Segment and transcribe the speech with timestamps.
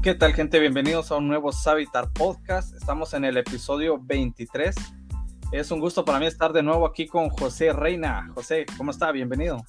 [0.00, 0.60] ¿Qué tal gente?
[0.60, 2.72] Bienvenidos a un nuevo Savitar Podcast.
[2.76, 4.76] Estamos en el episodio 23.
[5.50, 8.30] Es un gusto para mí estar de nuevo aquí con José Reina.
[8.32, 9.10] José, ¿cómo está?
[9.10, 9.64] Bienvenido.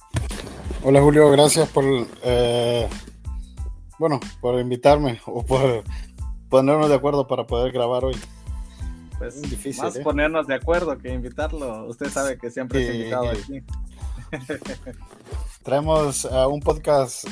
[0.84, 1.84] Hola Julio, gracias por,
[2.22, 2.88] eh,
[3.98, 5.82] bueno, por invitarme o por
[6.48, 8.16] ponernos de acuerdo para poder grabar hoy.
[9.18, 10.00] Pues es difícil, más ¿eh?
[10.00, 11.86] ponernos de acuerdo que invitarlo.
[11.88, 13.64] Usted sabe que siempre es invitado aquí.
[15.64, 17.26] Traemos uh, un podcast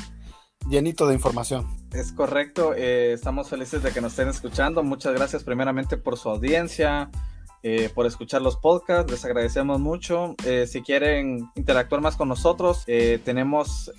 [0.69, 1.78] llenito de información.
[1.93, 4.83] Es correcto, eh, estamos felices de que nos estén escuchando.
[4.83, 7.09] Muchas gracias primeramente por su audiencia,
[7.63, 10.35] eh, por escuchar los podcasts, les agradecemos mucho.
[10.45, 13.91] Eh, si quieren interactuar más con nosotros, tenemos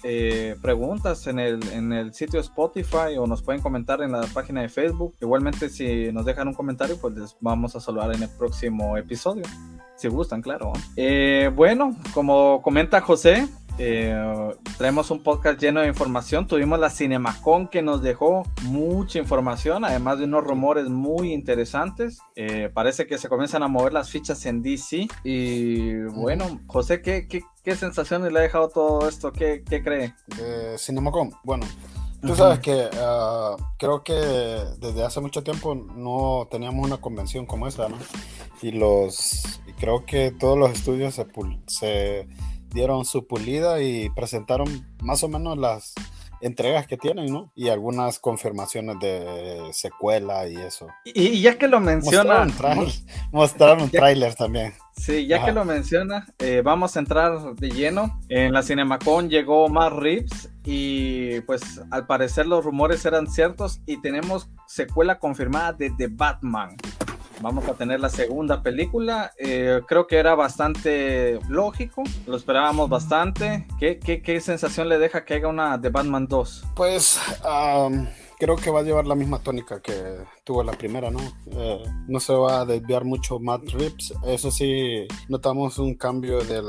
[0.63, 4.69] preguntas en el, en el sitio Spotify o nos pueden comentar en la página de
[4.69, 5.17] Facebook.
[5.21, 9.43] Igualmente, si nos dejan un comentario, pues les vamos a saludar en el próximo episodio.
[9.97, 10.73] Si gustan, claro.
[11.57, 13.49] bueno, como comenta José,
[13.83, 14.15] eh,
[14.77, 16.47] traemos un podcast lleno de información.
[16.47, 22.19] Tuvimos la Cinemacon que nos dejó mucha información, además de unos rumores muy interesantes.
[22.37, 25.09] Eh, parece que se comienzan a mover las fichas en DC.
[25.25, 29.33] Y bueno, José, ¿qué, qué, sensaciones le ha dejado todo esto?
[29.33, 30.15] ¿Qué, qué cree?
[30.27, 31.65] De Cinemacon, bueno.
[32.21, 37.67] Tú sabes que ah, creo que desde hace mucho tiempo no teníamos una convención como
[37.67, 37.97] esa, ¿no?
[38.61, 41.27] Y los y creo que todos los estudios se,
[41.67, 42.29] se
[42.73, 45.95] dieron su pulida y presentaron más o menos las
[46.41, 47.53] entregas que tienen, ¿no?
[47.55, 50.89] Y algunas confirmaciones de secuela y eso.
[51.05, 52.47] Y, ya que lo menciona...
[53.33, 54.73] Mostraron, un tráiler también.
[54.97, 58.21] Sí, ya que lo menciona, eh, vamos a entrar de lleno.
[58.29, 64.01] En la Cinemacon llegó Matt Reeves y pues al parecer los rumores eran ciertos y
[64.03, 66.77] tenemos secuela confirmada de The Batman
[67.41, 69.33] vamos a tener la segunda película.
[69.39, 73.67] Eh, creo que era bastante lógico, lo esperábamos bastante.
[73.79, 76.65] ¿Qué, qué, qué sensación le deja que haya una de Batman 2?
[76.75, 77.19] Pues
[78.39, 81.21] creo que va a llevar la misma tónica que tuvo la primera, ¿no?
[81.53, 84.15] Eh, no se va a desviar mucho Matt Rips.
[84.27, 86.65] Eso sí, notamos un cambio del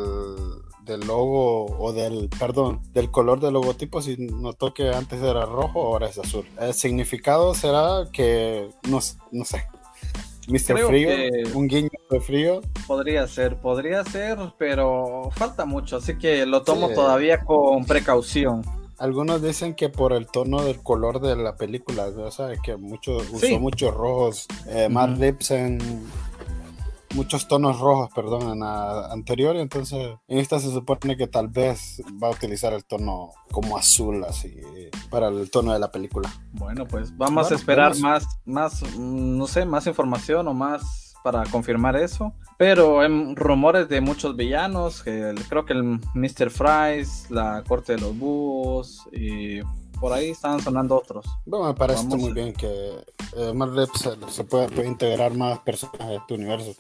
[0.86, 5.82] del logo o del, perdón, del color del logotipo, si notó que antes era rojo,
[5.84, 6.46] ahora es azul.
[6.60, 9.00] El significado será que, no,
[9.32, 9.64] no sé,
[10.48, 10.78] Mr.
[10.88, 11.10] Frío,
[11.54, 12.62] un guiño de frío.
[12.88, 18.64] Podría ser, podría ser, pero falta mucho, así que lo tomo todavía con precaución.
[18.98, 23.18] Algunos dicen que por el tono del color de la película, o sea, que mucho,
[23.32, 25.80] usó muchos rojos, eh, lips en
[27.14, 32.02] muchos tonos rojos, perdón, en la anterior, entonces en esta se supone que tal vez
[32.22, 34.56] va a utilizar el tono como azul, así,
[35.10, 36.30] para el tono de la película.
[36.54, 41.44] Bueno, pues vamos a esperar más, más, mm, no sé, más información o más para
[41.46, 42.34] confirmar eso.
[42.58, 46.50] Pero hay rumores de muchos villanos, que creo que el Mr.
[46.50, 49.62] Fries, la corte de los búhos y
[50.02, 51.24] por ahí estaban sonando otros.
[51.46, 52.68] Bueno, me parece muy bien que
[53.38, 53.70] eh, más
[54.30, 56.74] se, pueda, integrar más personas a este universo.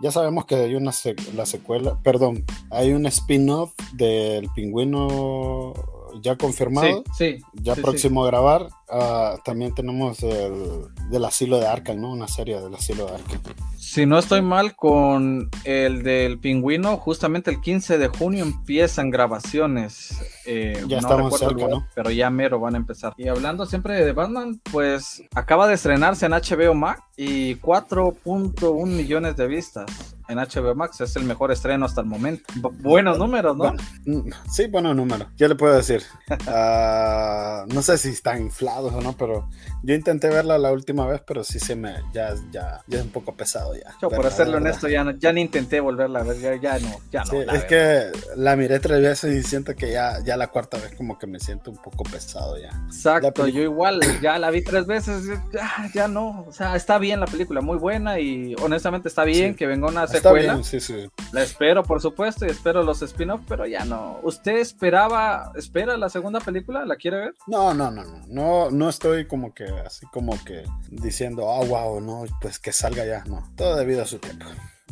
[0.00, 0.92] Ya sabemos que hay una
[1.34, 5.74] la secuela, perdón, hay un spin-off del pingüino
[6.20, 8.68] ya confirmado, sí, ya próximo a grabar.
[8.90, 12.12] Ah, también tenemos el del asilo de Arkham, ¿no?
[12.12, 13.40] Una serie del asilo de Arkham.
[13.76, 20.18] Si no estoy mal con el del pingüino, justamente el 15 de junio empiezan grabaciones.
[20.46, 21.86] Eh, ya estamos cerca, ¿no?
[21.94, 23.14] Pero ya mero van a empezar.
[23.16, 29.36] Y hablando siempre de Batman, pues acaba de estrenarse en HBO Max y 4.1 millones
[29.36, 31.00] de vistas en HBO Max.
[31.00, 32.44] Es el mejor estreno hasta el momento.
[32.80, 33.72] buenos números, ¿no?
[34.04, 35.28] Mm, sí, buenos números.
[35.36, 36.02] ¿Qué le puedo decir?
[36.50, 39.48] Ah, no sé si están inflados o no, pero
[39.82, 41.96] yo intenté verla la última vez, pero sí se me.
[42.12, 43.94] Ya, ya, ya es un poco pesado ya.
[44.00, 46.60] Yo, por hacerlo honesto, ya, ya ni intenté volverla a ver.
[46.60, 47.52] Ya, no, ya no.
[47.52, 51.18] es que la miré tres veces y siento que ya, ya la cuarta vez como
[51.18, 52.70] que me siento un poco pesado ya.
[52.86, 56.44] Exacto, yo igual, ya la vi tres veces, ya, ya no.
[56.48, 60.06] O sea, está bien la película, muy buena y honestamente está bien que venga una
[60.20, 60.62] secuela.
[60.62, 61.08] sí, sí.
[61.32, 64.18] La espero, por supuesto, y espero los spin-off, pero ya no.
[64.22, 66.84] ¿Usted esperaba, espera la segunda película?
[66.84, 67.34] ¿La quiere ver?
[67.46, 68.22] No, no, no, no.
[68.26, 73.04] No, no estoy como que así como que diciendo, oh, wow, no, pues que salga
[73.04, 73.24] ya.
[73.24, 74.46] No, todo debido a su tiempo.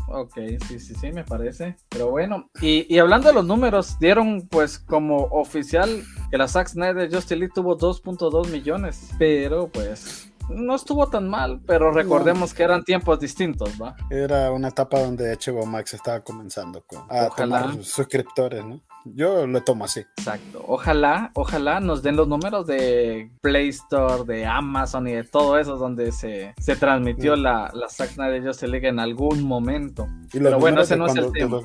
[0.08, 0.34] Ok,
[0.68, 1.76] sí, sí, sí, me parece.
[1.88, 6.68] Pero bueno, y, y hablando de los números, dieron pues como oficial que la Zack
[6.68, 12.62] Snyder Justice League tuvo 2.2 millones, pero pues no estuvo tan mal, pero recordemos que
[12.62, 13.96] eran tiempos distintos, ¿va?
[14.10, 18.82] Era una etapa donde HBO Max estaba comenzando con, a suscriptores, ¿no?
[19.14, 20.00] Yo lo tomo así.
[20.18, 20.64] Exacto.
[20.66, 25.76] Ojalá, ojalá nos den los números de Play Store, de Amazon y de todo eso
[25.76, 27.40] donde se, se transmitió mm.
[27.40, 30.06] la, la Zack Snyder Justice League en algún momento.
[30.32, 31.60] Pero bueno, ese no es el tema.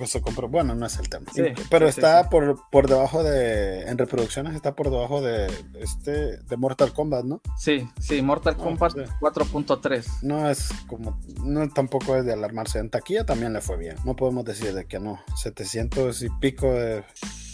[0.49, 1.25] Bueno, no es el tema.
[1.69, 5.47] pero está Por, por debajo de, en reproducciones está por debajo de
[5.79, 7.41] este de Mortal Kombat, ¿no?
[7.57, 10.21] Sí, sí, Mortal ah, Kombat 4.3.
[10.21, 12.79] No es como, no tampoco es de alarmarse.
[12.79, 13.95] En taquilla también le fue bien.
[14.05, 15.19] No podemos decir de que no.
[15.35, 17.03] 700 y pico de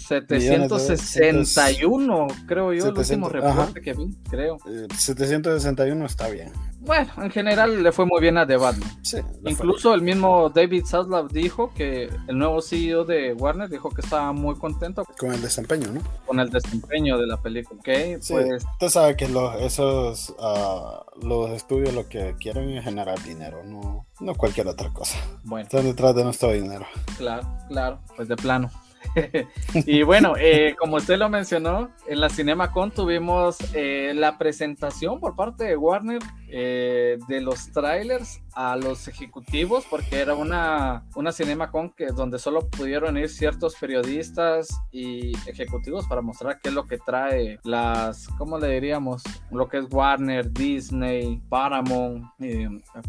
[0.08, 4.58] 761, creo yo, el último reporte que vi, creo.
[4.98, 6.52] 761 eh, está bien.
[6.80, 8.90] Bueno, en general le fue muy bien a The Batman.
[9.02, 14.00] Sí, Incluso el mismo David Zaslav dijo que el nuevo CEO de Warner dijo que
[14.02, 16.00] estaba muy contento con el desempeño, ¿no?
[16.26, 17.82] Con el desempeño de la película.
[17.82, 18.64] Okay, sí, pues...
[18.74, 24.06] Usted sabe que los, esos uh, los estudios lo que quieren es generar dinero, no,
[24.22, 25.18] no cualquier otra cosa.
[25.44, 25.66] Bueno.
[25.66, 26.86] Están detrás de nuestro dinero.
[27.18, 28.72] Claro, claro, pues de plano.
[29.86, 35.36] y bueno, eh, como usted lo mencionó, en la CinemaCon tuvimos eh, la presentación por
[35.36, 41.92] parte de Warner eh, de los trailers a los ejecutivos, porque era una, una CinemaCon
[41.92, 46.98] que, donde solo pudieron ir ciertos periodistas y ejecutivos para mostrar qué es lo que
[46.98, 49.24] trae las, ¿cómo le diríamos?
[49.52, 52.26] Lo que es Warner, Disney, Paramount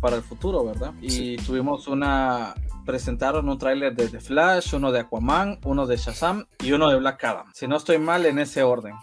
[0.00, 0.92] para el futuro, ¿verdad?
[1.00, 2.54] Y tuvimos una,
[2.84, 6.96] presentaron un tráiler de The Flash, uno de Aquaman, uno de Shazam y uno de
[6.96, 7.50] Black Adam.
[7.54, 8.94] Si no estoy mal en ese orden.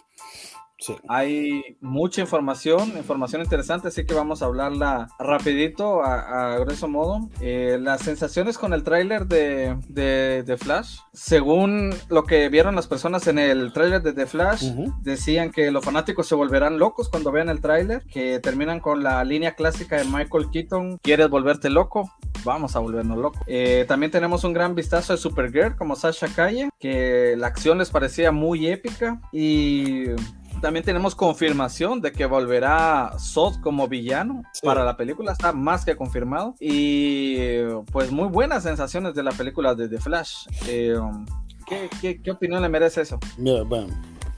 [1.07, 7.29] Hay mucha información, información interesante, así que vamos a hablarla rapidito, a, grueso modo.
[7.41, 13.27] Eh, las sensaciones con el tráiler de, de, Flash, según lo que vieron las personas
[13.27, 14.71] en el tráiler de The Flash,
[15.01, 19.23] decían que los fanáticos se volverán locos cuando vean el tráiler, que terminan con la
[19.23, 22.11] línea clásica de Michael Keaton, ¿quieres volverte loco?
[22.43, 23.41] Vamos a volvernos locos.
[23.47, 27.89] Eh, también tenemos un gran vistazo de Supergirl como Sasha Calle, que la acción les
[27.89, 30.05] parecía muy épica y
[30.61, 35.95] también tenemos confirmación de que volverá Sod como villano para la película, está más que
[35.95, 36.55] confirmado.
[36.59, 37.61] Y
[37.91, 40.47] pues muy buenas sensaciones de la película de The Flash.
[40.67, 40.95] Eh,
[42.01, 43.19] ¿qué, opinión le merece eso?
[43.37, 43.93] Mira, bueno,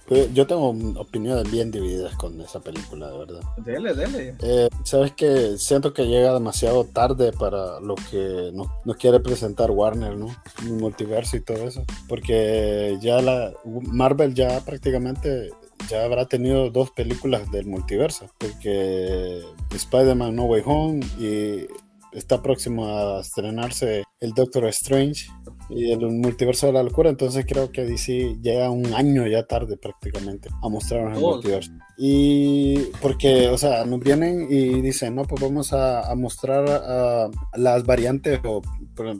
[0.08, 0.70] pues, yo tengo
[1.00, 3.42] opiniones bien divididas con esa película, de verdad.
[3.58, 4.36] Dele, dele.
[4.42, 9.70] Eh, Sabes que siento que llega demasiado tarde para lo que nos, nos quiere presentar
[9.72, 10.28] Warner, ¿no?
[10.64, 11.84] El multiverso y todo eso.
[12.08, 15.52] Porque ya la Marvel ya prácticamente
[15.90, 19.42] ya habrá tenido dos películas del multiverso, porque
[19.72, 21.68] Spider-Man No Way Home y
[22.12, 25.28] está próximo a estrenarse el Doctor Strange
[25.70, 29.78] y el multiverso de la locura, entonces creo que DC llega un año ya tarde
[29.78, 31.72] prácticamente a mostrarnos el multiverso.
[31.98, 38.40] Y porque, o sea, nos vienen y dicen, no, pues vamos a, mostrar las variantes
[38.44, 38.62] o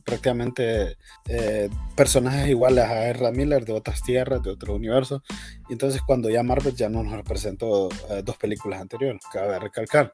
[0.04, 0.98] prácticamente
[1.28, 5.22] eh, personajes iguales a Ezra Miller de otras tierras, de otro universo.
[5.70, 10.14] Y entonces cuando ya Marvel ya no nos presentó eh, dos películas anteriores, cabe recalcar.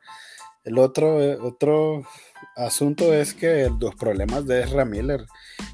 [0.64, 2.04] El otro, eh, otro
[2.56, 5.26] asunto es que los problemas de Ezra Miller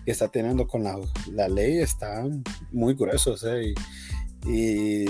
[0.06, 0.97] que está teniendo con la,
[1.31, 3.74] la ley están muy gruesos y,
[4.50, 5.06] y,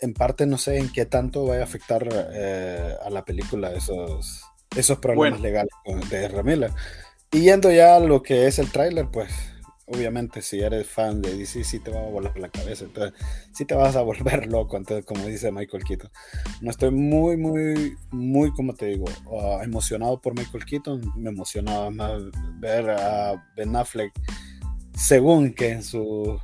[0.00, 4.42] en parte no sé en qué tanto va a afectar a la película esos,
[4.76, 5.70] esos problemas legales
[6.10, 6.72] de Ezra Miller.
[7.30, 9.30] Y yendo ya a lo que es el tráiler, pues
[9.92, 13.12] obviamente si eres fan de DC sí te va a volar la cabeza, entonces
[13.52, 16.10] sí te vas a volver loco, entonces como dice Michael Keaton.
[16.60, 19.06] No estoy muy, muy, muy, como te digo,
[19.40, 22.22] ah, emocionado por Michael Keaton, me emocionaba más
[22.60, 24.12] ver a Ben Affleck
[24.94, 26.38] según que en su,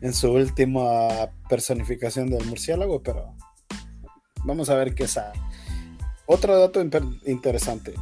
[0.00, 3.34] en su última personificación del murciélago, pero
[4.44, 5.38] vamos a ver qué sale.
[6.26, 6.80] Otro dato
[7.26, 7.94] interesante,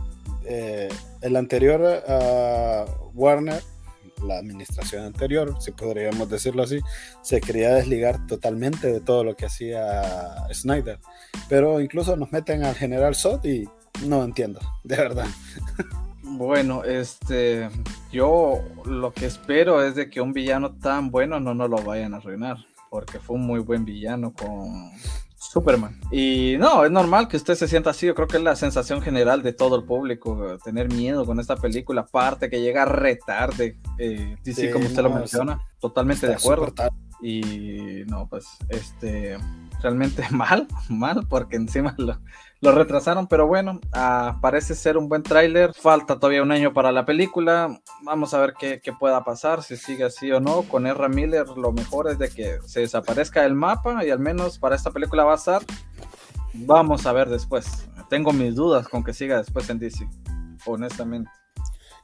[0.44, 0.88] eh,
[1.22, 2.84] el anterior a
[3.14, 3.62] Warner,
[4.22, 6.80] la administración anterior, si podríamos decirlo así,
[7.22, 10.02] se quería desligar totalmente de todo lo que hacía
[10.52, 10.98] Snyder.
[11.48, 13.68] Pero incluso nos meten al general Sot y
[14.06, 15.26] no entiendo, de verdad.
[16.22, 17.68] Bueno, este,
[18.12, 22.14] yo lo que espero es de que un villano tan bueno no nos lo vayan
[22.14, 22.56] a arruinar,
[22.88, 24.92] porque fue un muy buen villano con
[25.40, 25.98] Superman.
[26.12, 28.06] Y no, es normal que usted se sienta así.
[28.06, 31.56] Yo creo que es la sensación general de todo el público, tener miedo con esta
[31.56, 32.02] película.
[32.02, 35.60] Aparte que llega retarde, eh, sí, como usted lo menciona.
[35.80, 36.74] Totalmente de acuerdo.
[37.22, 39.38] Y no, pues, este,
[39.82, 42.20] realmente mal, mal, porque encima lo,
[42.62, 45.72] lo retrasaron, pero bueno, ah, parece ser un buen tráiler.
[45.72, 47.80] Falta todavía un año para la película.
[48.02, 50.62] Vamos a ver qué, pueda pasar, si sigue así o no.
[50.62, 51.08] Con R.
[51.08, 54.90] Miller lo mejor es de que se desaparezca el mapa y al menos para esta
[54.90, 55.62] película va a estar.
[56.52, 57.88] Vamos a ver después.
[58.10, 60.06] Tengo mis dudas con que siga después en DC,
[60.66, 61.30] honestamente.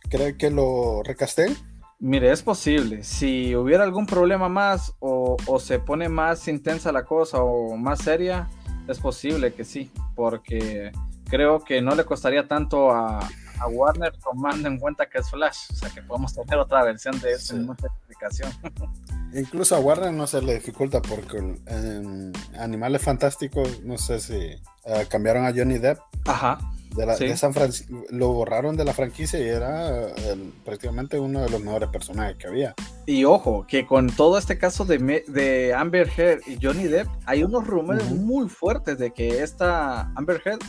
[0.08, 1.54] ¿Cree que lo recasté?
[1.98, 3.04] Mire, es posible.
[3.04, 8.00] Si hubiera algún problema más o, o, se pone más intensa la cosa o más
[8.00, 8.48] seria,
[8.88, 10.92] es posible que sí, porque
[11.28, 13.20] creo que no le costaría tanto a,
[13.58, 17.18] a Warner tomando en cuenta que es Flash, o sea que podemos tener otra versión
[17.20, 18.52] de eso en nuestra explicación.
[19.34, 25.06] Incluso a Warner no se le dificulta porque en Animales Fantásticos, no sé si uh,
[25.08, 25.98] cambiaron a Johnny Depp.
[26.26, 26.58] Ajá.
[26.96, 27.26] De, la, sí.
[27.26, 31.60] de San Francisco, lo borraron de la franquicia y era el, prácticamente uno de los
[31.60, 32.74] mejores personajes que había.
[33.06, 37.44] Y ojo, que con todo este caso de, de Amber Heard y Johnny Depp, hay
[37.44, 38.20] unos rumores uh -huh.
[38.20, 40.60] muy fuertes de que esta Amber Heard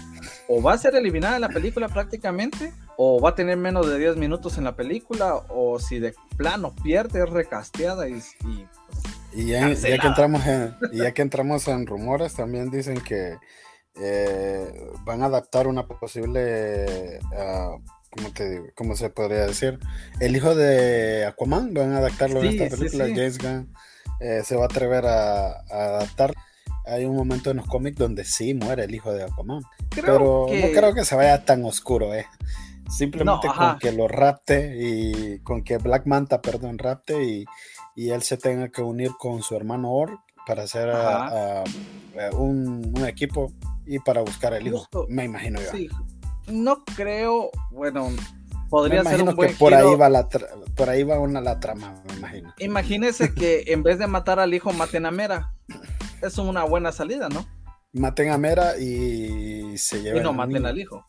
[0.48, 3.98] o va a ser eliminada en la película prácticamente, o va a tener menos de
[3.98, 8.66] 10 minutos en la película, o si de plano pierde, es recasteada y, y
[9.34, 13.38] y ya, ya, que entramos en, ya que entramos en rumores, también dicen que
[14.00, 18.66] eh, van a adaptar una posible, uh, ¿cómo, te digo?
[18.76, 19.80] ¿cómo se podría decir?
[20.20, 23.06] El hijo de Aquaman, van a adaptarlo sí, en esta película.
[23.06, 23.18] Sí, sí.
[23.18, 23.74] James Gunn
[24.20, 26.34] eh, se va a atrever a, a, adaptar.
[26.86, 29.64] Hay un momento en los cómics donde sí muere el hijo de Aquaman.
[29.90, 30.62] Creo pero que...
[30.62, 32.26] no creo que se vaya tan oscuro, ¿eh?
[32.90, 37.46] Simplemente no, con que lo rapte y con que Black Manta, perdón, rapte y,
[37.96, 41.64] y él se tenga que unir con su hermano Orc para hacer a, a,
[42.34, 43.52] un, un, equipo
[43.88, 45.72] y para buscar el hijo, Justo, me imagino yo.
[45.72, 45.90] Sí.
[46.48, 48.10] No creo, bueno,
[48.70, 49.90] podría me ser un buen que por giro.
[49.90, 50.28] ahí va la
[50.76, 52.54] por ahí va una la trama, me imagino.
[52.60, 55.54] Imagínese que en vez de matar al hijo maten a Mera.
[56.22, 57.46] Es una buena salida, ¿no?
[57.94, 60.68] Maten a Mera y se llevan y no maten niño.
[60.68, 61.06] al hijo.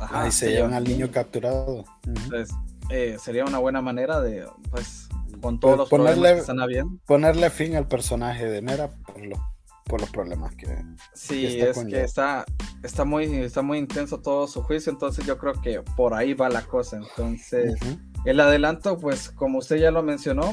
[0.00, 1.84] Ajá, y se, se llevan al niño, niño capturado.
[2.06, 2.50] Entonces,
[2.90, 5.08] eh, sería una buena manera de, pues,
[5.40, 6.98] con todos pues los ponerle, problemas que están habiendo.
[7.06, 9.49] Ponerle fin al personaje de Mera por lo
[9.90, 10.68] por los problemas que
[11.12, 12.44] sí que está es que está
[12.84, 16.48] está muy está muy intenso todo su juicio entonces yo creo que por ahí va
[16.48, 17.98] la cosa entonces uh -huh.
[18.24, 20.52] el adelanto pues como usted ya lo mencionó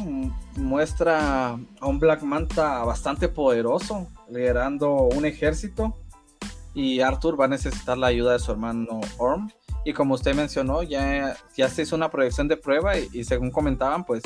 [0.55, 5.95] muestra a un Black Manta bastante poderoso liderando un ejército
[6.73, 9.51] y Arthur va a necesitar la ayuda de su hermano Orm
[9.85, 13.51] y como usted mencionó ya ya se hizo una proyección de prueba y, y según
[13.51, 14.23] comentaban pues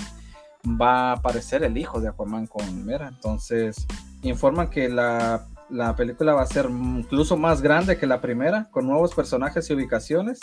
[0.65, 3.85] va a aparecer el hijo de Aquaman con Mera entonces
[4.29, 8.87] informan que la, la, película va a ser incluso más grande que la primera, con
[8.87, 10.39] nuevos personajes y ubicaciones.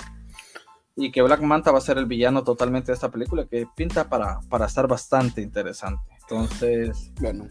[0.96, 4.08] Y que Black Manta va a ser el villano totalmente de esta película, que pinta
[4.08, 6.02] para, para estar bastante interesante.
[6.22, 7.46] Entonces, bueno,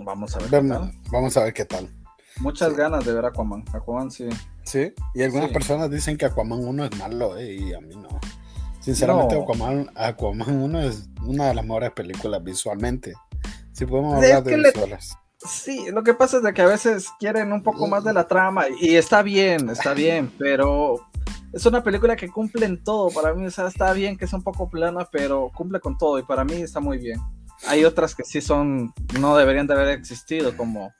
[0.00, 0.48] vamos a ver.
[0.50, 1.88] Bueno, vamos a ver qué tal.
[2.40, 2.76] Muchas sí.
[2.76, 3.64] ganas de ver Aquaman.
[3.72, 4.28] Aquaman sí.
[4.64, 5.54] Sí, y algunas sí.
[5.54, 8.08] personas dicen que Aquaman 1 es malo, eh, y a mí no.
[8.80, 9.42] Sinceramente, no.
[9.42, 13.14] Aquaman, Aquaman 1 es una de las mejores películas visualmente.
[13.76, 15.10] Si podemos hablar de visuales.
[15.12, 15.48] Le...
[15.48, 18.26] Sí, lo que pasa es de que a veces quieren un poco más de la
[18.26, 20.96] trama y está bien, está bien, pero
[21.52, 23.10] es una película que cumple en todo.
[23.10, 26.18] Para mí, o sea, está bien que es un poco plana, pero cumple con todo
[26.18, 27.20] y para mí está muy bien.
[27.66, 30.94] Hay otras que sí son, no deberían de haber existido, como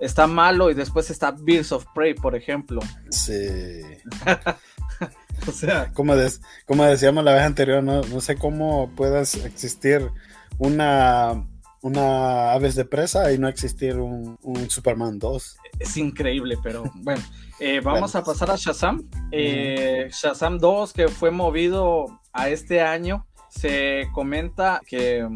[0.00, 2.80] está malo y después está Birds of Prey, por ejemplo.
[3.10, 3.82] Sí.
[5.46, 10.10] o sea, como, des, como decíamos la vez anterior, no, no sé cómo puedas existir
[10.58, 11.44] una
[11.86, 15.56] una aves de presa y no existir un, un Superman 2.
[15.78, 17.22] Es increíble, pero bueno,
[17.60, 18.24] eh, vamos bueno.
[18.24, 19.08] a pasar a Shazam.
[19.30, 25.26] Eh, Shazam 2, que fue movido a este año, se comenta que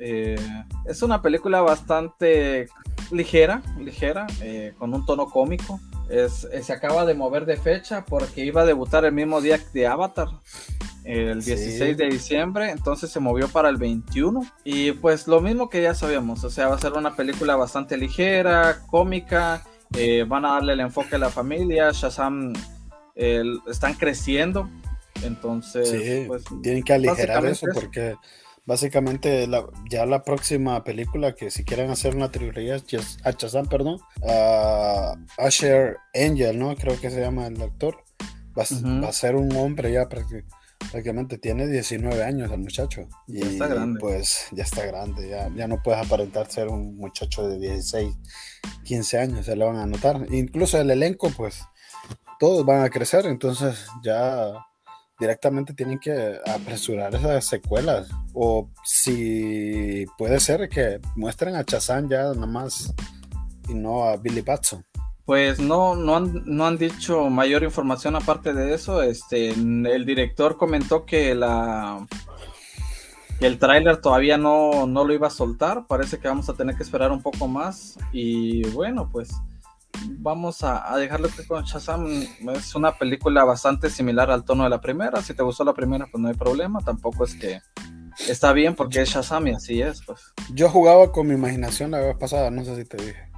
[0.00, 0.36] eh,
[0.84, 2.66] es una película bastante
[3.12, 5.78] ligera, ligera, eh, con un tono cómico.
[6.10, 9.86] Es, se acaba de mover de fecha porque iba a debutar el mismo día de
[9.86, 10.28] Avatar
[11.04, 11.94] el 16 sí.
[11.94, 16.42] de diciembre, entonces se movió para el 21 y pues lo mismo que ya sabíamos,
[16.44, 19.62] o sea, va a ser una película bastante ligera, cómica,
[19.96, 22.54] eh, van a darle el enfoque a la familia, Shazam
[23.14, 24.70] eh, están creciendo,
[25.22, 28.16] entonces sí, pues, tienen que aligerar eso porque
[28.64, 32.76] básicamente la, ya la próxima película que si quieren hacer una trilogía
[33.24, 36.74] a Shazam, perdón, uh, Asher Angel, ¿no?
[36.76, 37.98] Creo que se llama el actor.
[38.56, 39.04] Va, uh -huh.
[39.04, 43.08] va a ser un hombre ya prácticamente prácticamente tiene 19 años el muchacho.
[43.26, 44.00] Y ya está grande.
[44.00, 48.14] pues ya está grande, ya, ya no puedes aparentar ser un muchacho de 16,
[48.84, 50.26] 15 años, se le van a notar.
[50.30, 51.62] Incluso el elenco, pues
[52.38, 54.52] todos van a crecer, entonces ya
[55.18, 58.08] directamente tienen que apresurar esas secuelas.
[58.32, 62.92] O si puede ser que muestren a Chazán ya nada más
[63.68, 64.84] y no a Billy Batson.
[65.26, 69.02] Pues no, no han, no han dicho mayor información aparte de eso.
[69.02, 72.06] Este, el director comentó que la
[73.38, 75.86] que el tráiler todavía no, no lo iba a soltar.
[75.86, 77.98] Parece que vamos a tener que esperar un poco más.
[78.12, 79.32] Y bueno, pues
[80.18, 82.06] vamos a, a dejarlo que con Shazam
[82.54, 85.22] es una película bastante similar al tono de la primera.
[85.22, 86.80] Si te gustó la primera, pues no hay problema.
[86.80, 87.60] Tampoco es que
[88.28, 90.32] está bien porque es Shazam y así es, pues.
[90.52, 93.28] Yo jugaba con mi imaginación la vez pasada, no sé si te dije,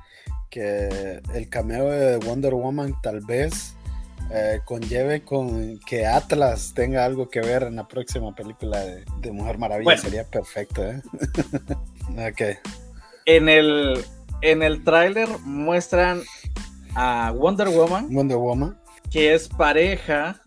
[0.50, 3.76] que el cameo de Wonder Woman tal vez
[4.30, 9.58] eh, conlleve con que Atlas tenga algo que ver en la próxima película de, Mujer
[9.58, 9.96] Maravilla.
[9.96, 11.00] Sería perfecto, ¿eh?
[12.30, 12.58] ok.
[13.24, 14.04] En el,
[14.40, 16.22] en el tráiler muestran
[16.96, 18.12] a Wonder Woman.
[18.12, 18.78] Wonder Woman.
[19.10, 20.40] Que es pareja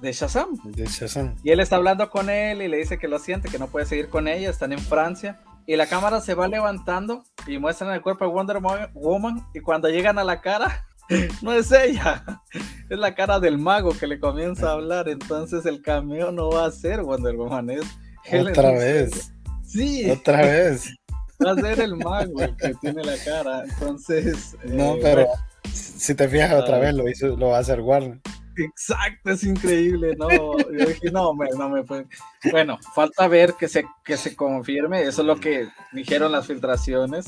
[0.00, 0.56] de Shazam.
[0.64, 1.34] De Shazam.
[1.42, 3.86] Y él está hablando con él y le dice que lo siente, que no puede
[3.86, 5.40] seguir con ella, están en Francia.
[5.66, 8.58] Y la cámara se va levantando y muestran el cuerpo de Wonder
[8.94, 9.46] Woman.
[9.54, 10.86] Y cuando llegan a la cara,
[11.42, 12.24] no es ella,
[12.88, 15.08] es la cara del mago que le comienza a hablar.
[15.08, 17.84] Entonces el cameo no va a ser Wonder Woman, es
[18.32, 19.32] Otra vez.
[19.62, 20.10] Sí.
[20.10, 20.94] Otra vez.
[21.44, 23.64] Va a ser el mago el que tiene la cara.
[23.64, 24.56] Entonces.
[24.64, 25.28] No, eh, pero
[25.72, 28.20] si te fijas otra vez, lo, hizo, lo va a hacer Warner.
[28.56, 32.06] Exacto, es increíble, no, yo dije, no, me, no me fue.
[32.50, 37.26] Bueno, falta ver que se, que se confirme, eso es lo que dijeron las filtraciones.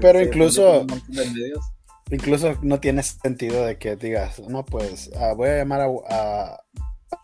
[0.00, 0.86] Pero incluso,
[2.10, 6.60] incluso no tiene sentido de que digas, no, pues ah, voy a llamar a,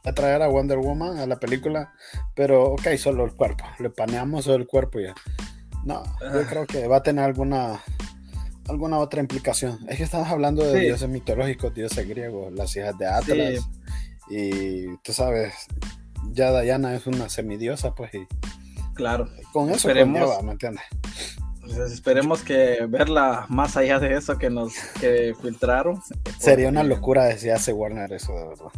[0.04, 1.92] a, traer a Wonder Woman a la película,
[2.34, 5.14] pero ok, solo el cuerpo, le paneamos solo el cuerpo ya.
[5.84, 7.80] No, yo creo que va a tener alguna
[8.68, 9.78] alguna otra implicación.
[9.88, 13.68] Es que estamos hablando de dioses mitológicos, dioses griegos, las hijas de Atlas.
[14.28, 15.52] Y tú sabes,
[16.32, 18.14] ya Diana es una semidiosa, pues.
[18.14, 18.26] Y
[18.94, 19.28] claro.
[19.52, 20.84] Con eso esperemos, ¿me entiendes?
[21.60, 26.00] Pues esperemos que verla más allá de eso que nos que filtraron.
[26.38, 28.70] Sería una locura decir hace Warner eso, de verdad.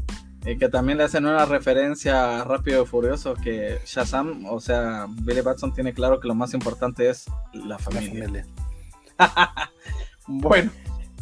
[0.44, 5.06] Y que también le hacen una referencia a Rápido y Furioso, que Shazam, o sea,
[5.08, 8.12] Billy Batson tiene claro que lo más importante es la familia.
[8.12, 8.46] La familia.
[10.26, 10.70] bueno,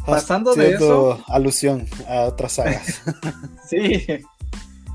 [0.05, 1.23] pasando de eso.
[1.27, 3.01] Alusión a otras sagas.
[3.67, 4.05] sí,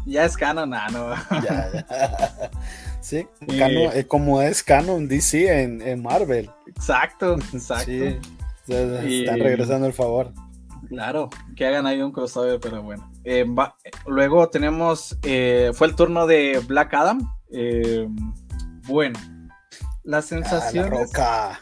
[0.07, 1.15] ya es canon, ah, no.
[3.01, 6.51] Sí, eh, como es canon DC en, Marvel.
[6.67, 7.93] Exacto, exacto.
[8.67, 10.33] están regresando el favor.
[10.89, 13.09] Claro, que hagan ahí un crossover, pero bueno.
[13.23, 13.47] Eh,
[14.09, 17.33] luego tenemos, eh, fue el turno de Black Adam.
[18.89, 19.21] bueno,
[20.03, 20.91] las ah, sensaciones.
[20.91, 21.61] roca.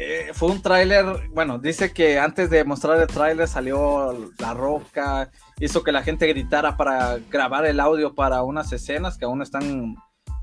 [0.00, 5.32] Eh, fue un tráiler, bueno, dice que antes de mostrar el tráiler salió La Roca,
[5.58, 9.96] hizo que la gente gritara para grabar el audio para unas escenas que aún están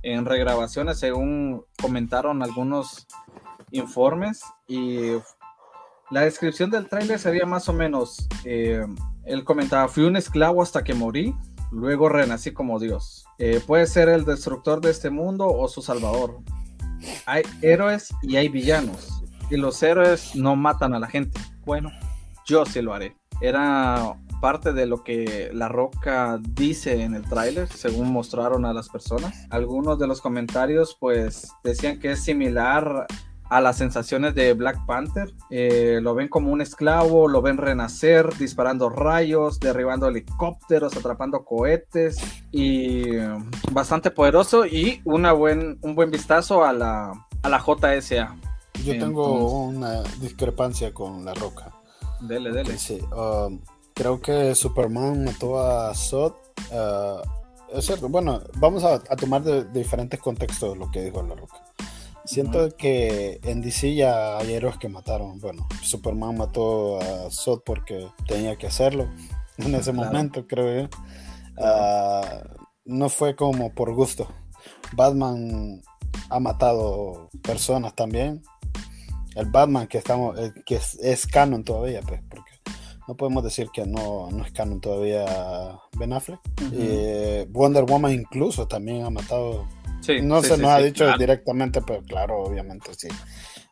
[0.03, 3.07] en regrabaciones, según comentaron algunos
[3.71, 4.41] informes.
[4.67, 5.11] Y
[6.11, 8.85] la descripción del tráiler sería más o menos, eh,
[9.23, 11.33] él comentaba, fui un esclavo hasta que morí,
[11.71, 13.25] luego renací como Dios.
[13.39, 16.39] Eh, puede ser el destructor de este mundo o su salvador.
[17.25, 21.39] Hay héroes y hay villanos y los héroes no matan a la gente.
[21.65, 21.91] Bueno,
[22.45, 23.15] yo sí lo haré.
[23.41, 28.89] Era parte de lo que La Roca dice en el tráiler, según mostraron a las
[28.89, 29.47] personas.
[29.49, 33.07] Algunos de los comentarios pues decían que es similar
[33.49, 35.33] a las sensaciones de Black Panther.
[35.49, 42.17] Eh, lo ven como un esclavo, lo ven renacer, disparando rayos, derribando helicópteros, atrapando cohetes
[42.51, 43.17] y
[43.71, 47.11] bastante poderoso y una buen, un buen vistazo a la,
[47.43, 48.35] a la JSA.
[48.83, 51.73] Yo tengo una discrepancia con La Roca.
[52.21, 52.77] Dele, dele.
[52.77, 53.59] Sí, um,
[53.93, 56.33] creo que Superman mató a Zod.
[56.71, 61.63] Uh, es cierto, bueno, vamos a, tomar de, diferentes contextos lo que dijo La Roca.
[62.25, 65.39] Siento que en DC ya hay héroes que mataron.
[65.39, 69.07] Bueno, Superman mató a Zod porque tenía que hacerlo
[69.57, 70.89] en ese momento, creo yo.
[71.57, 74.27] Uh, no fue como por gusto.
[74.93, 75.81] Batman
[76.29, 78.41] ha matado personas también
[79.35, 82.51] el Batman que estamos eh, que es, canon todavía pues porque
[83.07, 85.25] no podemos decir que no, no es canon todavía
[85.95, 86.39] Ben Affleck.
[86.73, 89.67] Eh, Wonder Woman incluso también ha matado.
[90.23, 93.07] No se nos ha dicho directamente pero claro obviamente sí.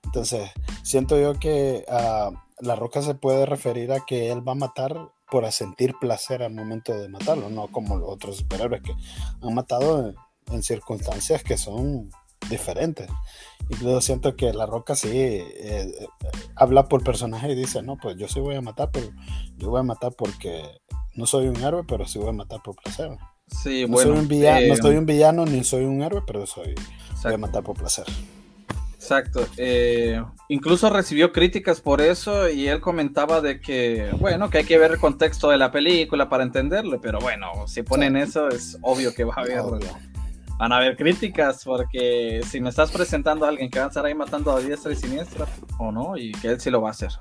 [0.03, 0.51] Entonces
[0.83, 5.09] siento yo que uh, la roca se puede referir a que él va a matar
[5.31, 8.93] por sentir placer al momento de matarlo no como los otros superhéroes que
[9.41, 10.13] han matado
[10.51, 12.11] en circunstancias que son
[12.49, 13.09] diferentes.
[13.69, 16.07] Incluso siento que La Roca sí eh, eh,
[16.55, 19.07] habla por personaje y dice, no, pues yo sí voy a matar, pero
[19.57, 20.63] yo voy a matar porque
[21.15, 23.11] no soy un héroe, pero sí voy a matar por placer.
[23.47, 24.11] Sí, no bueno.
[24.11, 26.75] Soy un villano, no eh, soy un villano ni soy un héroe, pero soy,
[27.23, 28.05] voy a matar por placer.
[28.95, 29.45] Exacto.
[30.47, 34.91] incluso recibió críticas por eso y él comentaba de que, bueno, que hay que ver
[34.91, 39.25] el contexto de la película para entenderlo, pero bueno, si ponen eso es obvio que
[39.25, 39.59] va a haber
[40.57, 44.05] van a haber críticas, porque si me estás presentando a alguien que va a estar
[44.05, 46.91] ahí matando a diestra y siniestra, o no, y que él sí lo va a
[46.91, 47.11] hacer.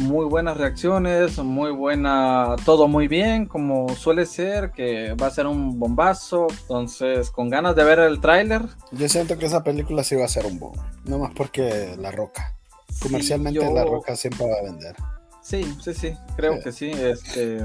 [0.00, 5.46] muy buenas reacciones, muy buena, todo muy bien, como suele ser, que va a ser
[5.46, 6.46] un bombazo.
[6.62, 8.62] Entonces, con ganas de ver el tráiler.
[8.92, 12.10] Yo siento que esa película sí va a ser un boom, no más porque La
[12.10, 12.54] Roca.
[13.00, 14.96] Comercialmente La Roca siempre va a vender.
[15.42, 16.90] Sí, sí, sí, creo que sí.
[16.90, 17.60] Este,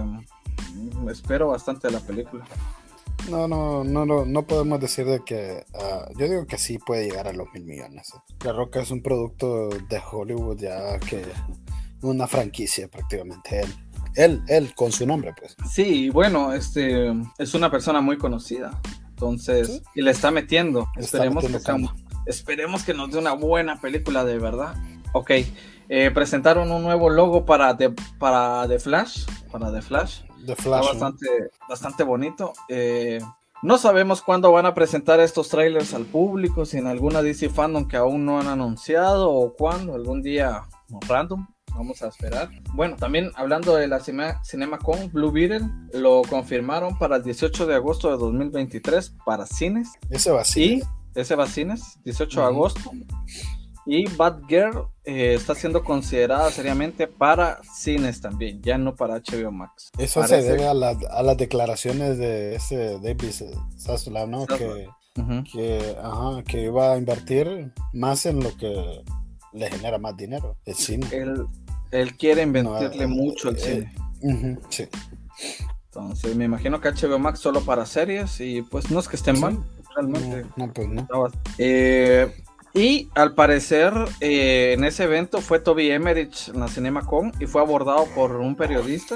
[1.09, 2.45] espero bastante la película.
[3.29, 5.65] No, no, no, no, no podemos decir de que.
[5.73, 8.11] Ah, yo digo que sí puede llegar a los mil millones.
[8.43, 11.25] La Roca es un producto de Hollywood ya que
[12.01, 13.61] una franquicia prácticamente.
[13.61, 13.73] Él,
[14.15, 15.55] él, él con su nombre, pues.
[15.69, 18.81] Sí, bueno, este es una persona muy conocida.
[19.09, 20.87] Entonces, y le está metiendo.
[20.97, 21.59] esperemos, que
[22.25, 24.73] esperemos que nos dé una buena película de verdad.
[25.13, 25.31] Ok,
[25.89, 29.25] eh, presentaron un nuevo logo para The, para The Flash.
[29.51, 30.21] Para The Flash.
[30.45, 30.85] The Flash.
[30.85, 31.27] bastante,
[31.67, 32.53] bastante bonito.
[32.67, 33.19] Eh,
[33.63, 37.87] no sabemos cuándo van a presentar estos trailers al público, si en alguna DC Fandom
[37.87, 40.63] que aún no han anunciado o cuándo, algún día
[41.07, 41.47] random.
[41.75, 42.49] Vamos a esperar.
[42.73, 45.61] Bueno, también hablando de la CinemaCon, Blue Beetle
[45.93, 49.89] lo confirmaron para el 18 de agosto de 2023 para cines.
[50.09, 50.83] Ese va a cines.
[51.15, 52.91] Y ese va a cines, 18 de agosto.
[53.85, 59.51] Y Bad Girl eh, está siendo considerada seriamente para cines también, ya no para HBO
[59.51, 59.89] Max.
[59.97, 63.33] Eso se debe a, las declaraciones de ese David
[63.77, 64.45] Zaslav, ¿no?
[64.45, 64.87] Que,
[65.51, 69.03] que, ajá, que iba a invertir más en lo que
[69.53, 71.07] le genera más dinero, el cine.
[71.91, 73.59] Él, quiere invertirle eh, mucho al eh,
[74.21, 74.59] cine.
[74.69, 74.87] sí.
[75.85, 79.39] Entonces, me imagino que HBO Max solo para series y pues no es que estén
[79.41, 79.59] mal,
[79.93, 80.45] realmente.
[80.55, 81.05] No, pues no.
[81.57, 82.33] Eh,
[82.73, 88.05] y al parecer en ese evento fue Toby Emmerich en la CinemaCon y fue abordado
[88.15, 89.15] por un periodista.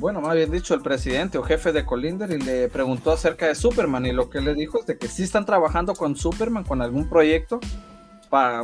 [0.00, 3.54] bueno, más bien dicho, el presidente o jefe de Colinder y le preguntó acerca de
[3.54, 6.80] Superman y lo que le dijo es de que sí están trabajando con Superman, con
[6.82, 7.60] algún proyecto,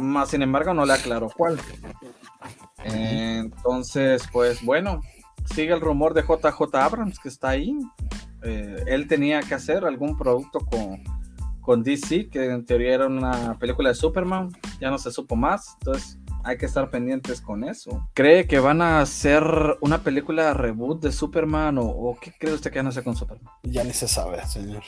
[0.01, 1.59] más sin embargo no le aclaró cuál.
[2.85, 5.03] Entonces, pues bueno,
[5.55, 7.77] sigue el rumor de JJ Abrams que está ahí.
[8.43, 11.03] Eh, él tenía que hacer algún producto con,
[11.69, 14.49] con DC, que en teoría era una película de Superman,
[14.81, 18.09] ya no se supo más, entonces hay que estar pendientes con eso.
[18.15, 19.45] ¿Cree que van a hacer
[19.83, 23.53] una película reboot de Superman o, qué cree usted que van a hacer con Superman?
[23.65, 24.83] Ya ni se sabe, señor.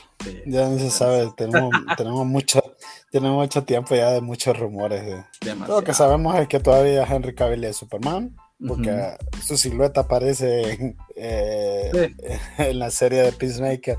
[0.47, 2.63] ya ni se sabe, tenemos, tenemos, mucho,
[3.11, 5.23] tenemos mucho tiempo ya de muchos rumores.
[5.67, 8.35] Lo que sabemos es que todavía Henry Cavill es Superman.
[8.67, 12.15] Porque su silueta aparece en, eh,
[12.57, 13.97] en, la serie de Peacemaker.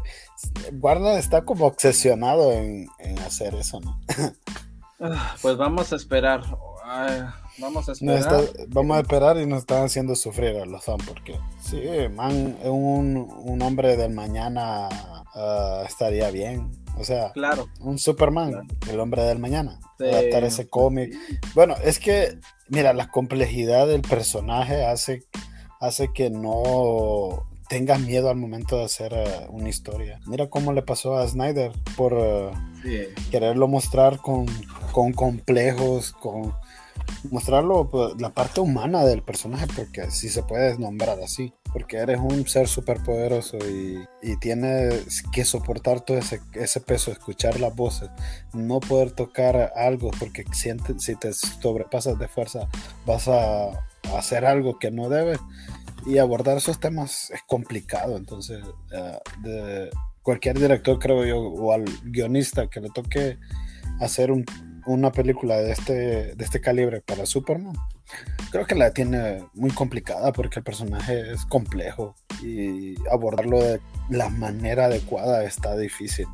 [0.80, 4.00] Warner está como obsesionado en, en hacer eso, ¿no?
[5.00, 6.42] Ah, pues vamos a esperar.
[7.58, 8.44] Vamos a esperar.
[8.68, 11.82] vamos a esperar y nos están haciendo sufrir a los fans porque sí,
[12.14, 14.88] man, un, un hombre del mañana
[15.34, 16.70] ah, estaría bien.
[16.98, 17.68] O sea, claro.
[17.80, 19.78] un Superman, el hombre del mañana.
[19.98, 21.14] Adaptar ese cómic.
[21.54, 22.38] Bueno, es que,
[22.72, 25.22] mira, la complejidad del personaje hace,
[25.78, 30.20] hace que no tengas miedo al momento de hacer ah, una historia.
[30.26, 32.50] Mira cómo le pasó a Snyder por ah,
[33.30, 34.46] quererlo mostrar con,
[34.92, 36.54] con complejos, con
[37.30, 42.20] mostrarlo pues, la parte humana del personaje, porque si se puede nombrar así, porque eres
[42.20, 47.74] un ser súper poderoso y, y, tienes que soportar todo ese, ese, peso, escuchar las
[47.74, 48.10] voces,
[48.52, 52.68] no poder tocar algo, porque sientes, si te sobrepasas de fuerza
[53.06, 53.70] vas a,
[54.16, 55.38] hacer algo que no debes.
[56.04, 58.60] Y abordar esos temas es complicado, entonces
[58.92, 59.90] eh,
[60.22, 63.38] cualquier director creo yo o al guionista que le toque
[64.00, 64.44] hacer un,
[64.86, 67.74] una película de este, de este calibre para Superman,
[68.50, 74.28] creo que la tiene muy complicada porque el personaje es complejo y abordarlo de la
[74.28, 76.26] manera adecuada está difícil.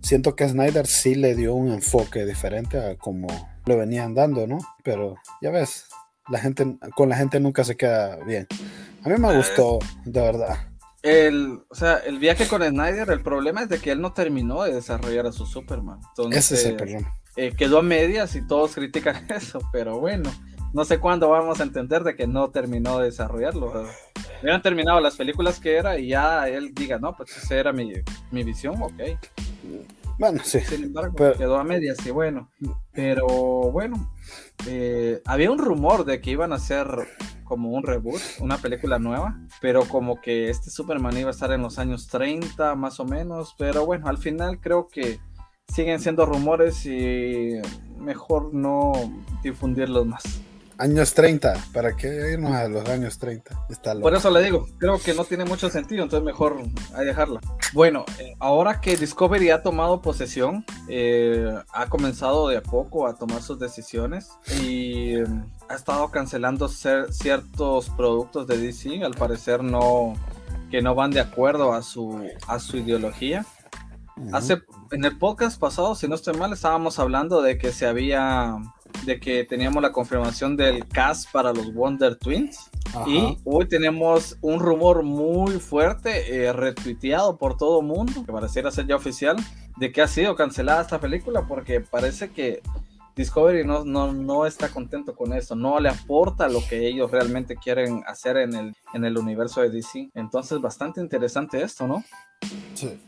[0.00, 3.26] Siento que Snyder sí le dio un enfoque diferente a como
[3.66, 4.58] le venían dando, ¿no?
[4.84, 5.86] Pero ya ves,
[6.28, 8.46] la gente, con la gente nunca se queda bien.
[9.02, 10.56] A mí me gustó, de verdad.
[11.02, 14.64] El, o sea, el viaje con Snyder, el problema es de que él no terminó
[14.64, 16.00] de desarrollar a su Superman.
[16.32, 17.12] Ese es el problema.
[17.40, 20.28] Eh, quedó a medias y todos critican eso, pero bueno,
[20.72, 23.86] no sé cuándo vamos a entender de que no terminó de desarrollarlo.
[24.42, 27.92] Hubieran terminado las películas que era y ya él diga, no, pues esa era mi,
[28.32, 28.92] visión, ok.
[30.18, 30.58] Bueno, sí.
[30.62, 32.50] Sin embargo, quedó a medias y bueno.
[32.92, 33.28] Pero
[33.70, 34.12] bueno,
[34.66, 36.88] eh, había un rumor de que iban a hacer
[37.44, 41.62] como un reboot, una película nueva, pero como que este Superman iba a estar en
[41.62, 45.20] los años 30 más o menos, pero bueno, al final creo que
[45.74, 47.60] siguen siendo rumores y
[47.98, 48.92] mejor no
[49.42, 50.22] difundirlos más.
[50.80, 53.66] Años 30, ¿para qué irnos a los años 30?
[53.68, 56.56] Está Por eso le digo, creo que no tiene mucho sentido, entonces mejor
[56.94, 57.40] hay dejarla.
[57.72, 63.16] Bueno, eh, ahora que Discovery ha tomado posesión, eh, ha comenzado de a poco a
[63.16, 64.30] tomar sus decisiones
[64.62, 65.24] y eh,
[65.68, 70.14] ha estado cancelando ciertos productos de DC, al parecer no
[70.70, 73.44] que no van de acuerdo a su, a su ideología.
[74.32, 78.56] Hace, en el podcast pasado, si no estoy mal, estábamos hablando de que se había
[79.04, 82.70] de que teníamos la confirmación del cast para los Wonder Twins.
[83.06, 88.86] Y hoy tenemos un rumor muy fuerte, eh, retuiteado por todo mundo, que pareciera ser
[88.86, 89.36] ya oficial,
[89.76, 92.62] de que ha sido cancelada esta película porque parece que
[93.14, 97.56] Discovery no, no, no está contento con eso, no le aporta lo que ellos realmente
[97.56, 100.10] quieren hacer en el, en el universo de DC.
[100.14, 102.04] Entonces, bastante interesante esto, ¿no?
[102.74, 102.98] Sí.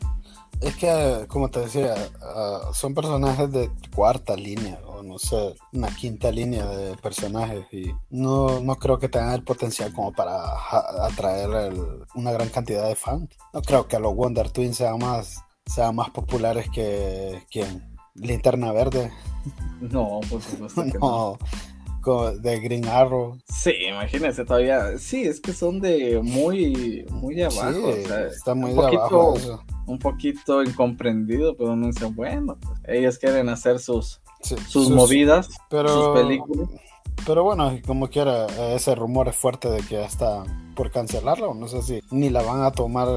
[0.61, 5.93] Es que, como te decía, ah, son personajes de cuarta línea, o no sé, una
[5.95, 10.35] quinta línea de personajes, y no, no creo que tengan el potencial como para
[11.05, 11.73] atraer
[12.13, 13.29] una gran cantidad de fans.
[13.53, 17.91] No creo que los Wonder Twins sean más, sean más populares que quien.
[18.15, 19.11] Linterna Verde.
[19.79, 21.37] No, por supuesto que no.
[22.01, 23.37] De Green Arrow.
[23.47, 24.97] Sí, imagínense todavía.
[24.97, 27.89] Sí, es que son de muy, muy de abajo.
[27.89, 29.35] está muy de abajo
[29.85, 36.07] un poquito incomprendido, pero uno dice, bueno, pues, ellos quieren hacer sus, sus, movidas, sus
[36.13, 36.69] películas.
[37.25, 40.43] Pero bueno, como quiera, ese rumor es fuerte de que ya está
[40.75, 41.53] por cancelarlo.
[41.53, 43.07] No sé si ni la van a tomar,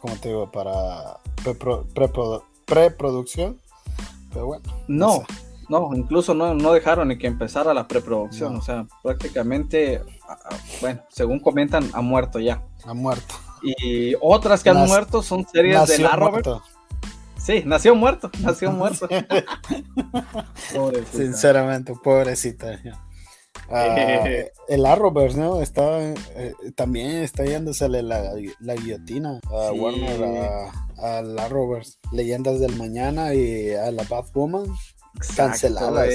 [0.00, 1.18] como te digo, para
[2.66, 3.60] preproducción.
[4.32, 4.64] pero bueno.
[4.86, 5.24] No, no,
[5.94, 8.56] incluso no, no, dejaron ni que empezara la preproducción.
[8.56, 10.02] O sea, prácticamente,
[10.80, 12.62] bueno, según comentan, ha muerto ya.
[12.84, 13.34] Ha muerto.
[13.62, 16.46] Y otras que han muerto son series de la Robert.
[17.36, 19.08] Sí, nació muerto, nació muerto.
[21.12, 22.80] Sinceramente, pobrecita.
[23.70, 23.96] Ah,
[24.68, 25.60] el Arrowverse, ¿no?
[25.60, 31.98] Está, eh, también está yéndosele la, la guillotina a Warner, a, la Arrowverse.
[32.12, 34.04] Leyendas del Mañana y a la
[35.18, 35.50] Batwoman.
[35.50, 36.14] canceladas.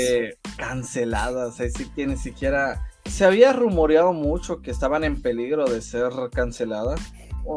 [0.58, 2.88] canceladas, así que ni siquiera...
[3.06, 7.00] Se había rumoreado mucho que estaban en peligro de ser canceladas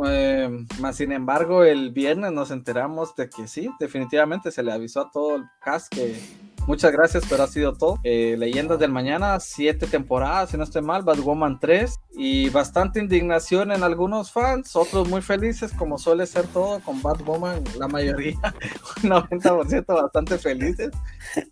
[0.07, 5.03] eh, más sin embargo, el viernes nos enteramos de que sí, definitivamente se le avisó
[5.03, 6.21] a todo el cast que
[6.67, 7.99] muchas gracias, pero ha sido todo.
[8.05, 13.73] Eh, Leyendas del Mañana, siete temporadas, si no estoy mal, Batwoman 3 y bastante indignación
[13.73, 18.39] en algunos fans, otros muy felices, como suele ser todo con Batwoman, la mayoría,
[19.03, 20.91] un 90% bastante felices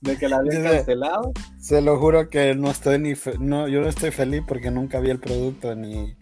[0.01, 1.33] de que la habían cancelado.
[1.59, 5.11] Se lo juro que no estoy ni, no, yo no estoy feliz porque nunca vi
[5.11, 6.17] el producto ni